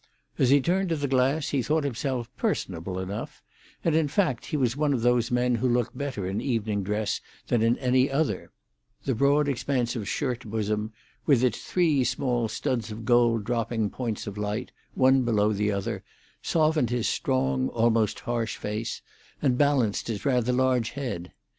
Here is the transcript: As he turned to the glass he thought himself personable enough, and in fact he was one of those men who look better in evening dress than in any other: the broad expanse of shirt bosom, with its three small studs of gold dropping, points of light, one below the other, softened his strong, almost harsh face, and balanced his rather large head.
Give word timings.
As 0.39 0.49
he 0.49 0.59
turned 0.61 0.89
to 0.89 0.95
the 0.95 1.07
glass 1.07 1.49
he 1.49 1.61
thought 1.61 1.83
himself 1.83 2.27
personable 2.35 2.97
enough, 2.97 3.43
and 3.83 3.93
in 3.95 4.07
fact 4.07 4.47
he 4.47 4.57
was 4.57 4.75
one 4.75 4.93
of 4.95 5.03
those 5.03 5.29
men 5.29 5.53
who 5.53 5.69
look 5.69 5.95
better 5.95 6.25
in 6.25 6.41
evening 6.41 6.81
dress 6.81 7.21
than 7.49 7.61
in 7.61 7.77
any 7.77 8.09
other: 8.09 8.49
the 9.05 9.13
broad 9.13 9.47
expanse 9.47 9.95
of 9.95 10.09
shirt 10.09 10.43
bosom, 10.43 10.91
with 11.27 11.43
its 11.43 11.59
three 11.59 12.03
small 12.03 12.47
studs 12.47 12.91
of 12.91 13.05
gold 13.05 13.43
dropping, 13.43 13.91
points 13.91 14.25
of 14.25 14.39
light, 14.39 14.71
one 14.95 15.21
below 15.21 15.53
the 15.53 15.71
other, 15.71 16.03
softened 16.41 16.89
his 16.89 17.07
strong, 17.07 17.69
almost 17.69 18.21
harsh 18.21 18.57
face, 18.57 19.03
and 19.39 19.55
balanced 19.55 20.07
his 20.07 20.25
rather 20.25 20.51
large 20.51 20.89
head. 20.97 21.31